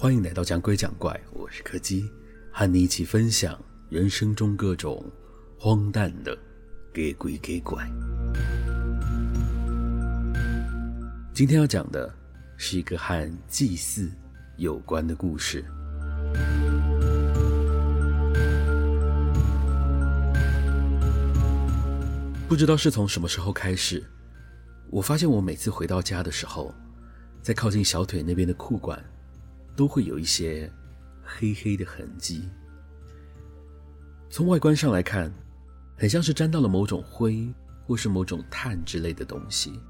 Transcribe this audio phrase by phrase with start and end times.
[0.00, 2.10] 欢迎来到讲鬼讲怪，我是柯基，
[2.50, 5.04] 和你一起分享人生中各种
[5.58, 6.34] 荒诞的
[6.90, 7.86] 给鬼给怪。
[11.34, 12.10] 今天要讲的
[12.56, 14.10] 是一个和祭祀
[14.56, 15.62] 有关的故事。
[22.48, 24.02] 不知道是从什么时候开始，
[24.88, 26.74] 我发现我每次回到家的时候，
[27.42, 28.98] 在靠近小腿那边的裤管，
[29.76, 30.70] 都会有一些
[31.22, 32.48] 黑黑的痕迹。
[34.28, 35.32] 从外观上来看，
[35.96, 37.52] 很像是沾到了某种灰
[37.84, 39.80] 或是某种碳之类的东西。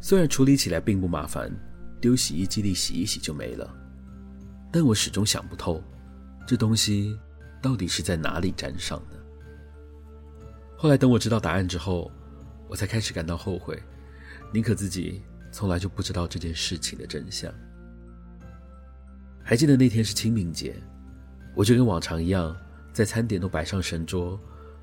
[0.00, 1.50] 虽然处理起来并不麻烦，
[2.00, 3.74] 丢洗衣机里洗一洗就没了，
[4.72, 5.82] 但我始终想不透，
[6.46, 7.18] 这东西
[7.60, 9.16] 到底是在哪里沾上的。
[10.76, 12.10] 后来等我知道答案之后，
[12.68, 13.82] 我才开始感到后悔，
[14.52, 17.52] 宁可自己从来就不知道这件事情的真相。
[19.48, 20.74] 还记得那天是清明节，
[21.54, 22.54] 我就跟往常一样，
[22.92, 24.36] 在餐点都摆上神桌，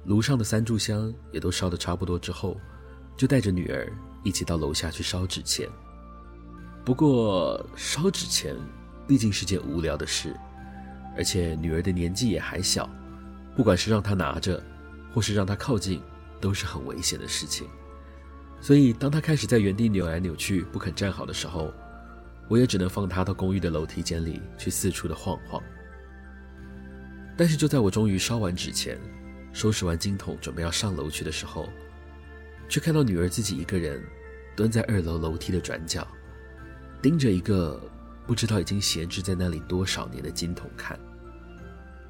[0.06, 2.58] 炉上的三炷香也都烧得差不多之后，
[3.18, 3.92] 就带着女儿
[4.24, 5.68] 一起到楼下去烧纸钱。
[6.86, 8.56] 不过烧纸钱
[9.06, 10.34] 毕竟是件无聊的事，
[11.18, 12.90] 而且女儿的年纪也还小，
[13.58, 14.64] 不管是让她拿着，
[15.14, 16.02] 或是让她靠近，
[16.40, 17.68] 都是很危险的事情。
[18.62, 21.70] 所以，当她开始在原地扭来扭去，不肯站好的时候，
[22.48, 25.62] 我也只能放他到公寓的楼梯间里去四处的晃晃。
[27.36, 28.98] 但是，就在我终于烧完纸钱，
[29.52, 31.68] 收拾完金桶，准备要上楼去的时候，
[32.70, 34.04] 却看到女儿自己一个人
[34.56, 36.08] 蹲在二楼楼梯的转角，
[37.02, 37.82] 盯着一个
[38.28, 41.00] 不知道已经闲置在那里多少年的金桶看。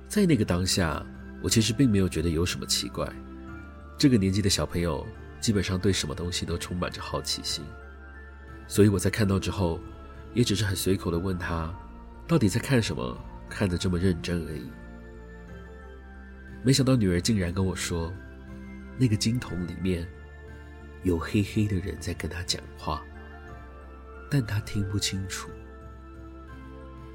[0.10, 1.06] 在那个当下，
[1.42, 3.10] 我其实并没有觉得有什么奇怪，
[3.98, 5.08] 这个年纪的小朋友
[5.40, 7.64] 基本上对什么东西都充满着好奇心，
[8.68, 9.80] 所以我在看到之后，
[10.34, 11.74] 也只是很随口的问他，
[12.28, 13.18] 到底在看什么，
[13.50, 14.70] 看得这么认真而已。
[16.64, 18.14] 没想到女儿竟然跟我说，
[18.98, 20.08] 那个金桶里面
[21.04, 23.04] 有黑黑的人在跟他讲话，
[24.30, 25.50] 但他听不清楚。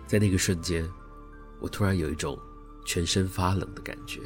[0.07, 0.89] 在那个瞬间，
[1.61, 2.39] 我突然有一种。
[2.87, 4.19] 全身发冷的感觉，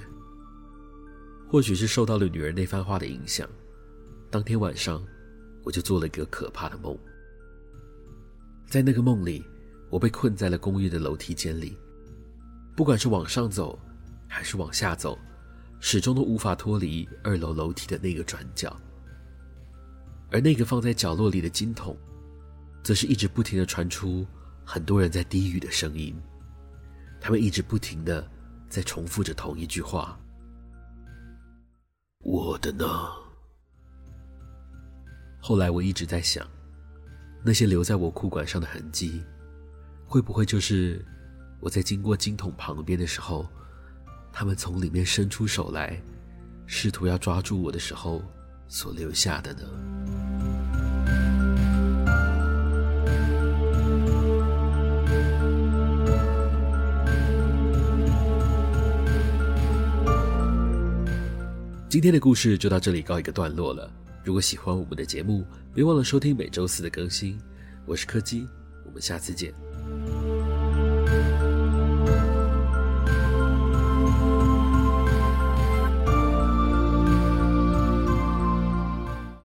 [1.49, 3.49] 或许是受到了女儿那番话的影响。
[4.31, 5.05] 当天晚上，
[5.65, 6.97] 我就做了一个可怕的梦。
[8.73, 9.45] 在那个梦里，
[9.91, 11.77] 我被困在了公寓的楼梯间里，
[12.75, 13.79] 不管是往上走，
[14.27, 15.19] 还是往下走，
[15.79, 18.75] 始终都无法脱离二楼楼梯的那个转角。
[20.31, 21.95] 而那个放在角落里的金桶，
[22.83, 24.27] 则是一直不停地传出
[24.65, 26.19] 很多人在低语的声音，
[27.21, 28.27] 他们一直不停地。
[28.71, 30.19] 在重复着同一句话
[32.25, 32.87] ：“我的呢？”
[35.43, 36.49] 后来我一直在想，
[37.45, 39.21] 那些留在我裤管上的痕迹，
[40.07, 41.05] 会不会就是
[41.59, 43.49] 我在经过金桶旁边的时候，
[44.33, 46.01] 他们从里面伸出手来，
[46.67, 48.23] 试图要抓住我的时候
[48.69, 49.63] 所留下的呢？
[61.89, 63.91] 今天的故事就到这里告一个段落了。
[64.25, 65.45] 如果喜欢我们的节目，
[65.75, 67.37] 别忘了收听每周四的更新。
[67.85, 68.47] 我是柯基，
[68.87, 69.72] 我们下次见。